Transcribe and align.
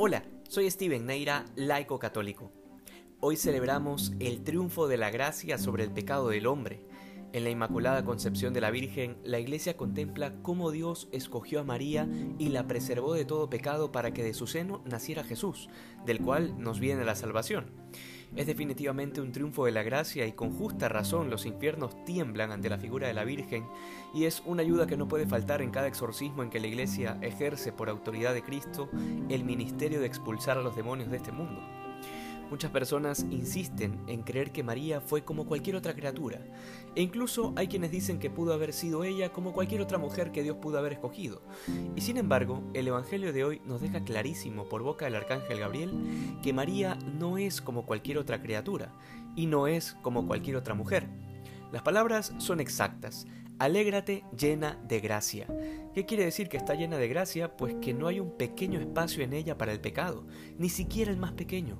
Hola, 0.00 0.22
soy 0.48 0.70
Steven 0.70 1.06
Neira, 1.06 1.44
laico 1.56 1.98
católico. 1.98 2.52
Hoy 3.18 3.34
celebramos 3.34 4.12
el 4.20 4.44
triunfo 4.44 4.86
de 4.86 4.96
la 4.96 5.10
gracia 5.10 5.58
sobre 5.58 5.82
el 5.82 5.90
pecado 5.90 6.28
del 6.28 6.46
hombre. 6.46 6.86
En 7.32 7.42
la 7.42 7.50
Inmaculada 7.50 8.04
Concepción 8.04 8.54
de 8.54 8.60
la 8.60 8.70
Virgen, 8.70 9.18
la 9.24 9.40
Iglesia 9.40 9.76
contempla 9.76 10.40
cómo 10.40 10.70
Dios 10.70 11.08
escogió 11.10 11.58
a 11.58 11.64
María 11.64 12.08
y 12.38 12.50
la 12.50 12.68
preservó 12.68 13.12
de 13.14 13.24
todo 13.24 13.50
pecado 13.50 13.90
para 13.90 14.12
que 14.12 14.22
de 14.22 14.34
su 14.34 14.46
seno 14.46 14.84
naciera 14.84 15.24
Jesús, 15.24 15.68
del 16.06 16.20
cual 16.20 16.54
nos 16.62 16.78
viene 16.78 17.04
la 17.04 17.16
salvación. 17.16 17.72
Es 18.36 18.46
definitivamente 18.46 19.20
un 19.20 19.32
triunfo 19.32 19.64
de 19.64 19.72
la 19.72 19.82
gracia 19.82 20.26
y 20.26 20.32
con 20.32 20.52
justa 20.52 20.88
razón 20.88 21.30
los 21.30 21.46
infiernos 21.46 22.04
tiemblan 22.04 22.52
ante 22.52 22.68
la 22.68 22.78
figura 22.78 23.08
de 23.08 23.14
la 23.14 23.24
Virgen 23.24 23.66
y 24.14 24.24
es 24.24 24.42
una 24.44 24.62
ayuda 24.62 24.86
que 24.86 24.96
no 24.96 25.08
puede 25.08 25.26
faltar 25.26 25.62
en 25.62 25.70
cada 25.70 25.88
exorcismo 25.88 26.42
en 26.42 26.50
que 26.50 26.60
la 26.60 26.66
Iglesia 26.66 27.18
ejerce 27.22 27.72
por 27.72 27.88
autoridad 27.88 28.34
de 28.34 28.42
Cristo 28.42 28.88
el 29.28 29.44
ministerio 29.44 30.00
de 30.00 30.06
expulsar 30.06 30.58
a 30.58 30.62
los 30.62 30.76
demonios 30.76 31.10
de 31.10 31.16
este 31.16 31.32
mundo. 31.32 31.77
Muchas 32.50 32.70
personas 32.70 33.26
insisten 33.30 34.00
en 34.06 34.22
creer 34.22 34.52
que 34.52 34.62
María 34.62 35.00
fue 35.00 35.22
como 35.22 35.46
cualquier 35.46 35.76
otra 35.76 35.94
criatura, 35.94 36.40
e 36.94 37.02
incluso 37.02 37.52
hay 37.56 37.68
quienes 37.68 37.90
dicen 37.90 38.18
que 38.18 38.30
pudo 38.30 38.54
haber 38.54 38.72
sido 38.72 39.04
ella 39.04 39.30
como 39.32 39.52
cualquier 39.52 39.82
otra 39.82 39.98
mujer 39.98 40.32
que 40.32 40.42
Dios 40.42 40.56
pudo 40.56 40.78
haber 40.78 40.94
escogido. 40.94 41.42
Y 41.94 42.00
sin 42.00 42.16
embargo, 42.16 42.62
el 42.72 42.88
Evangelio 42.88 43.32
de 43.32 43.44
hoy 43.44 43.60
nos 43.66 43.80
deja 43.80 44.02
clarísimo 44.04 44.64
por 44.68 44.82
boca 44.82 45.04
del 45.04 45.16
Arcángel 45.16 45.60
Gabriel 45.60 45.92
que 46.42 46.52
María 46.52 46.96
no 47.18 47.36
es 47.36 47.60
como 47.60 47.84
cualquier 47.84 48.18
otra 48.18 48.40
criatura, 48.40 48.94
y 49.36 49.46
no 49.46 49.66
es 49.66 49.96
como 50.02 50.26
cualquier 50.26 50.56
otra 50.56 50.74
mujer. 50.74 51.06
Las 51.70 51.82
palabras 51.82 52.32
son 52.38 52.60
exactas. 52.60 53.26
Alégrate 53.58 54.24
llena 54.36 54.78
de 54.88 55.00
gracia. 55.00 55.46
¿Qué 55.94 56.06
quiere 56.06 56.24
decir 56.24 56.48
que 56.48 56.56
está 56.56 56.74
llena 56.74 56.96
de 56.96 57.08
gracia? 57.08 57.56
Pues 57.56 57.74
que 57.80 57.92
no 57.92 58.06
hay 58.06 58.20
un 58.20 58.36
pequeño 58.36 58.80
espacio 58.80 59.22
en 59.22 59.32
ella 59.32 59.58
para 59.58 59.72
el 59.72 59.80
pecado, 59.80 60.24
ni 60.56 60.68
siquiera 60.68 61.10
el 61.10 61.18
más 61.18 61.32
pequeño. 61.32 61.78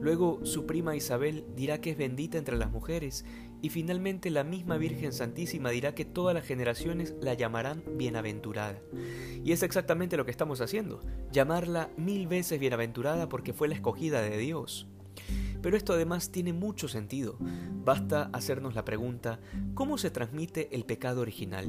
Luego 0.00 0.44
su 0.44 0.66
prima 0.66 0.94
Isabel 0.94 1.44
dirá 1.56 1.80
que 1.80 1.90
es 1.90 1.98
bendita 1.98 2.38
entre 2.38 2.56
las 2.56 2.70
mujeres 2.70 3.24
y 3.60 3.70
finalmente 3.70 4.30
la 4.30 4.44
misma 4.44 4.76
Virgen 4.76 5.12
Santísima 5.12 5.70
dirá 5.70 5.94
que 5.94 6.04
todas 6.04 6.34
las 6.34 6.46
generaciones 6.46 7.14
la 7.20 7.34
llamarán 7.34 7.82
bienaventurada. 7.96 8.80
Y 9.44 9.52
es 9.52 9.62
exactamente 9.62 10.16
lo 10.16 10.24
que 10.24 10.30
estamos 10.30 10.60
haciendo, 10.60 11.00
llamarla 11.32 11.90
mil 11.96 12.28
veces 12.28 12.60
bienaventurada 12.60 13.28
porque 13.28 13.52
fue 13.52 13.68
la 13.68 13.74
escogida 13.74 14.22
de 14.22 14.38
Dios. 14.38 14.86
Pero 15.60 15.76
esto 15.76 15.92
además 15.92 16.30
tiene 16.30 16.52
mucho 16.52 16.86
sentido. 16.86 17.36
Basta 17.40 18.30
hacernos 18.32 18.76
la 18.76 18.84
pregunta, 18.84 19.40
¿cómo 19.74 19.98
se 19.98 20.10
transmite 20.10 20.68
el 20.72 20.84
pecado 20.84 21.20
original? 21.20 21.66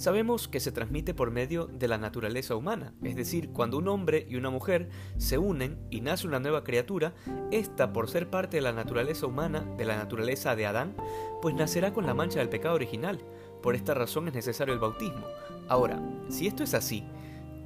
Sabemos 0.00 0.48
que 0.48 0.60
se 0.60 0.72
transmite 0.72 1.12
por 1.12 1.30
medio 1.30 1.66
de 1.66 1.86
la 1.86 1.98
naturaleza 1.98 2.56
humana, 2.56 2.94
es 3.02 3.14
decir, 3.16 3.50
cuando 3.50 3.76
un 3.76 3.86
hombre 3.86 4.26
y 4.30 4.36
una 4.36 4.48
mujer 4.48 4.88
se 5.18 5.36
unen 5.36 5.78
y 5.90 6.00
nace 6.00 6.26
una 6.26 6.40
nueva 6.40 6.64
criatura, 6.64 7.12
esta 7.50 7.92
por 7.92 8.08
ser 8.08 8.30
parte 8.30 8.56
de 8.56 8.62
la 8.62 8.72
naturaleza 8.72 9.26
humana, 9.26 9.60
de 9.76 9.84
la 9.84 9.98
naturaleza 9.98 10.56
de 10.56 10.64
Adán, 10.64 10.96
pues 11.42 11.54
nacerá 11.54 11.92
con 11.92 12.06
la 12.06 12.14
mancha 12.14 12.38
del 12.38 12.48
pecado 12.48 12.76
original. 12.76 13.22
Por 13.62 13.74
esta 13.74 13.92
razón 13.92 14.26
es 14.26 14.32
necesario 14.32 14.72
el 14.72 14.80
bautismo. 14.80 15.26
Ahora, 15.68 16.02
si 16.30 16.46
esto 16.46 16.62
es 16.62 16.72
así, 16.72 17.04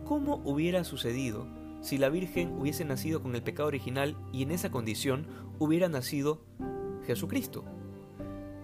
¿cómo 0.04 0.42
hubiera 0.44 0.82
sucedido 0.82 1.46
si 1.82 1.98
la 1.98 2.08
Virgen 2.08 2.58
hubiese 2.58 2.84
nacido 2.84 3.22
con 3.22 3.36
el 3.36 3.44
pecado 3.44 3.68
original 3.68 4.16
y 4.32 4.42
en 4.42 4.50
esa 4.50 4.72
condición 4.72 5.28
hubiera 5.60 5.88
nacido 5.88 6.44
Jesucristo? 7.06 7.64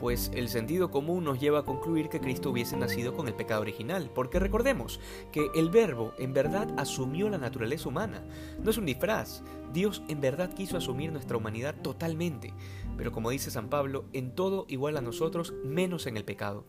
Pues 0.00 0.30
el 0.34 0.48
sentido 0.48 0.90
común 0.90 1.24
nos 1.24 1.38
lleva 1.38 1.58
a 1.58 1.64
concluir 1.64 2.08
que 2.08 2.20
Cristo 2.20 2.48
hubiese 2.48 2.74
nacido 2.74 3.14
con 3.14 3.28
el 3.28 3.34
pecado 3.34 3.60
original, 3.60 4.10
porque 4.14 4.38
recordemos 4.38 4.98
que 5.30 5.50
el 5.54 5.68
verbo 5.68 6.14
en 6.16 6.32
verdad 6.32 6.74
asumió 6.78 7.28
la 7.28 7.36
naturaleza 7.36 7.90
humana, 7.90 8.24
no 8.64 8.70
es 8.70 8.78
un 8.78 8.86
disfraz, 8.86 9.42
Dios 9.74 10.02
en 10.08 10.22
verdad 10.22 10.54
quiso 10.54 10.78
asumir 10.78 11.12
nuestra 11.12 11.36
humanidad 11.36 11.74
totalmente, 11.82 12.54
pero 12.96 13.12
como 13.12 13.30
dice 13.30 13.50
San 13.50 13.68
Pablo, 13.68 14.06
en 14.14 14.34
todo 14.34 14.64
igual 14.68 14.96
a 14.96 15.02
nosotros, 15.02 15.54
menos 15.64 16.06
en 16.06 16.16
el 16.16 16.24
pecado. 16.24 16.66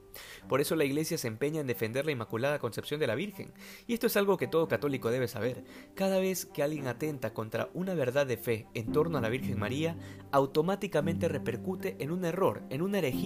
Por 0.48 0.62
eso 0.62 0.76
la 0.76 0.84
Iglesia 0.84 1.18
se 1.18 1.28
empeña 1.28 1.62
en 1.62 1.68
defender 1.68 2.06
la 2.06 2.12
Inmaculada 2.12 2.60
Concepción 2.60 3.00
de 3.00 3.08
la 3.08 3.16
Virgen, 3.16 3.54
y 3.88 3.94
esto 3.94 4.08
es 4.08 4.18
algo 4.18 4.38
que 4.38 4.48
todo 4.48 4.68
católico 4.68 5.10
debe 5.10 5.28
saber. 5.28 5.64
Cada 5.96 6.20
vez 6.20 6.46
que 6.46 6.64
alguien 6.64 6.88
atenta 6.88 7.34
contra 7.34 7.70
una 7.74 7.94
verdad 7.96 8.28
de 8.28 8.38
fe 8.38 8.68
en 8.74 8.92
torno 8.92 9.18
a 9.18 9.22
la 9.22 9.30
Virgen 9.30 9.58
María, 9.58 9.98
automáticamente 10.32 11.28
repercute 11.28 11.96
en 12.00 12.12
un 12.12 12.26
error, 12.26 12.64
en 12.70 12.82
una 12.82 13.00
herejía 13.00 13.21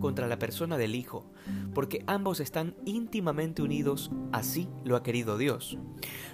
contra 0.00 0.28
la 0.28 0.38
persona 0.38 0.78
del 0.78 0.94
Hijo, 0.94 1.24
porque 1.74 2.04
ambos 2.06 2.40
están 2.40 2.76
íntimamente 2.84 3.62
unidos, 3.62 4.10
así 4.30 4.68
lo 4.84 4.96
ha 4.96 5.02
querido 5.02 5.36
Dios. 5.36 5.78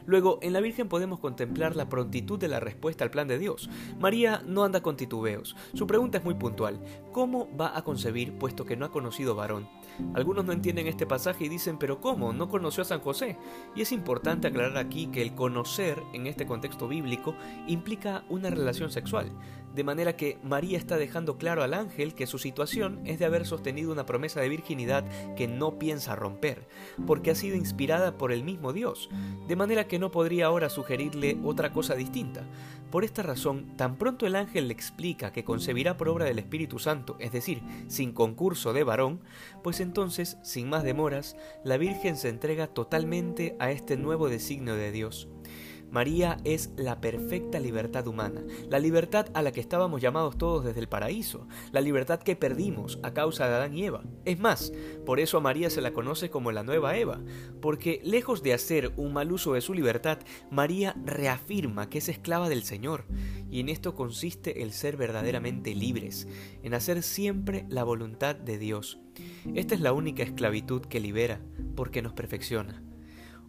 Luego, 0.06 0.38
en 0.42 0.52
la 0.52 0.60
Virgen 0.60 0.88
podemos 0.88 1.18
contemplar 1.18 1.76
la 1.76 1.88
prontitud 1.88 2.38
de 2.38 2.48
la 2.48 2.60
respuesta 2.60 3.04
al 3.04 3.10
plan 3.10 3.28
de 3.28 3.38
Dios. 3.38 3.68
María 3.98 4.42
no 4.46 4.64
anda 4.64 4.82
con 4.82 4.96
titubeos. 4.96 5.56
Su 5.74 5.86
pregunta 5.86 6.18
es 6.18 6.24
muy 6.24 6.34
puntual. 6.34 6.80
¿Cómo 7.12 7.48
va 7.56 7.76
a 7.76 7.82
concebir 7.82 8.38
puesto 8.38 8.64
que 8.64 8.76
no 8.76 8.86
ha 8.86 8.90
conocido 8.90 9.34
varón? 9.34 9.68
Algunos 10.14 10.44
no 10.44 10.52
entienden 10.52 10.86
este 10.86 11.06
pasaje 11.06 11.44
y 11.44 11.48
dicen, 11.48 11.78
pero 11.78 12.00
¿cómo? 12.00 12.32
¿No 12.32 12.48
conoció 12.48 12.82
a 12.82 12.86
San 12.86 13.00
José? 13.00 13.36
Y 13.74 13.82
es 13.82 13.92
importante 13.92 14.48
aclarar 14.48 14.78
aquí 14.78 15.08
que 15.08 15.22
el 15.22 15.34
conocer 15.34 16.02
en 16.12 16.26
este 16.26 16.46
contexto 16.46 16.88
bíblico 16.88 17.34
implica 17.66 18.24
una 18.28 18.50
relación 18.50 18.90
sexual 18.90 19.32
de 19.74 19.84
manera 19.84 20.16
que 20.16 20.38
María 20.42 20.78
está 20.78 20.96
dejando 20.96 21.38
claro 21.38 21.62
al 21.62 21.74
ángel 21.74 22.14
que 22.14 22.26
su 22.26 22.38
situación 22.38 23.00
es 23.04 23.18
de 23.18 23.24
haber 23.24 23.46
sostenido 23.46 23.92
una 23.92 24.06
promesa 24.06 24.40
de 24.40 24.48
virginidad 24.48 25.04
que 25.34 25.48
no 25.48 25.78
piensa 25.78 26.16
romper, 26.16 26.66
porque 27.06 27.30
ha 27.30 27.34
sido 27.34 27.56
inspirada 27.56 28.18
por 28.18 28.32
el 28.32 28.44
mismo 28.44 28.72
Dios, 28.72 29.08
de 29.46 29.56
manera 29.56 29.86
que 29.86 29.98
no 29.98 30.10
podría 30.10 30.46
ahora 30.46 30.68
sugerirle 30.68 31.38
otra 31.44 31.72
cosa 31.72 31.94
distinta. 31.94 32.44
Por 32.90 33.04
esta 33.04 33.22
razón, 33.22 33.76
tan 33.76 33.96
pronto 33.96 34.26
el 34.26 34.34
ángel 34.34 34.68
le 34.68 34.72
explica 34.72 35.30
que 35.30 35.44
concebirá 35.44 35.98
por 35.98 36.08
obra 36.08 36.24
del 36.24 36.38
Espíritu 36.38 36.78
Santo, 36.78 37.16
es 37.18 37.32
decir, 37.32 37.62
sin 37.86 38.12
concurso 38.12 38.72
de 38.72 38.82
varón, 38.82 39.20
pues 39.62 39.80
entonces, 39.80 40.38
sin 40.42 40.70
más 40.70 40.84
demoras, 40.84 41.36
la 41.64 41.76
Virgen 41.76 42.16
se 42.16 42.30
entrega 42.30 42.66
totalmente 42.68 43.56
a 43.58 43.70
este 43.70 43.98
nuevo 43.98 44.30
designio 44.30 44.74
de 44.74 44.90
Dios. 44.90 45.28
María 45.90 46.36
es 46.44 46.70
la 46.76 47.00
perfecta 47.00 47.58
libertad 47.58 48.06
humana, 48.06 48.42
la 48.68 48.78
libertad 48.78 49.28
a 49.32 49.42
la 49.42 49.52
que 49.52 49.60
estábamos 49.60 50.02
llamados 50.02 50.36
todos 50.36 50.64
desde 50.64 50.80
el 50.80 50.88
paraíso, 50.88 51.48
la 51.72 51.80
libertad 51.80 52.20
que 52.20 52.36
perdimos 52.36 52.98
a 53.02 53.14
causa 53.14 53.48
de 53.48 53.54
Adán 53.54 53.76
y 53.76 53.84
Eva. 53.84 54.04
Es 54.24 54.38
más, 54.38 54.72
por 55.06 55.18
eso 55.18 55.38
a 55.38 55.40
María 55.40 55.70
se 55.70 55.80
la 55.80 55.92
conoce 55.92 56.28
como 56.28 56.52
la 56.52 56.62
nueva 56.62 56.96
Eva, 56.96 57.20
porque 57.62 58.00
lejos 58.04 58.42
de 58.42 58.52
hacer 58.52 58.92
un 58.96 59.14
mal 59.14 59.32
uso 59.32 59.54
de 59.54 59.62
su 59.62 59.72
libertad, 59.72 60.18
María 60.50 60.94
reafirma 61.04 61.88
que 61.88 61.98
es 61.98 62.08
esclava 62.08 62.48
del 62.48 62.64
Señor, 62.64 63.04
y 63.50 63.60
en 63.60 63.70
esto 63.70 63.94
consiste 63.94 64.62
el 64.62 64.72
ser 64.72 64.98
verdaderamente 64.98 65.74
libres, 65.74 66.28
en 66.62 66.74
hacer 66.74 67.02
siempre 67.02 67.64
la 67.70 67.84
voluntad 67.84 68.36
de 68.36 68.58
Dios. 68.58 69.00
Esta 69.54 69.74
es 69.74 69.80
la 69.80 69.92
única 69.92 70.22
esclavitud 70.22 70.82
que 70.82 71.00
libera, 71.00 71.40
porque 71.74 72.02
nos 72.02 72.12
perfecciona. 72.12 72.82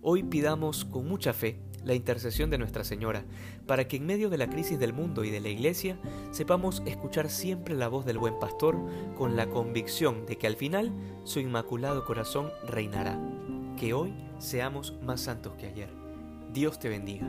Hoy 0.01 0.23
pidamos 0.23 0.85
con 0.85 1.05
mucha 1.07 1.33
fe 1.33 1.59
la 1.83 1.93
intercesión 1.93 2.49
de 2.49 2.57
Nuestra 2.57 2.83
Señora, 2.83 3.23
para 3.65 3.87
que 3.87 3.97
en 3.97 4.05
medio 4.05 4.29
de 4.29 4.37
la 4.37 4.49
crisis 4.49 4.79
del 4.79 4.93
mundo 4.93 5.23
y 5.23 5.29
de 5.29 5.39
la 5.39 5.49
Iglesia 5.49 5.97
sepamos 6.31 6.81
escuchar 6.85 7.29
siempre 7.29 7.75
la 7.75 7.87
voz 7.87 8.05
del 8.05 8.17
buen 8.17 8.39
pastor 8.39 8.77
con 9.17 9.35
la 9.35 9.49
convicción 9.49 10.25
de 10.25 10.37
que 10.37 10.47
al 10.47 10.55
final 10.55 10.91
su 11.23 11.39
inmaculado 11.39 12.05
corazón 12.05 12.51
reinará. 12.65 13.19
Que 13.77 13.93
hoy 13.93 14.13
seamos 14.39 14.95
más 15.03 15.21
santos 15.21 15.53
que 15.57 15.67
ayer. 15.67 15.89
Dios 16.53 16.79
te 16.79 16.89
bendiga. 16.89 17.27